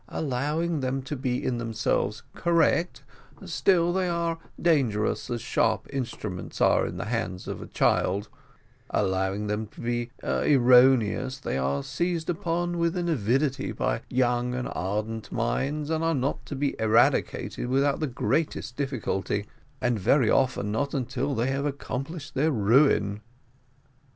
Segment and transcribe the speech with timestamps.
[0.09, 3.03] Allowing them to be in themselves correct,
[3.45, 8.27] still they are dangerous as sharp instruments are in the hands of a child;
[8.89, 14.67] allowing them to be erroneous, they are seized upon with an avidity by young and
[14.71, 19.45] ardent minds, and are not to be eradicated without the greatest difficulty,
[19.81, 23.21] and very often not until they have accomplished their ruin."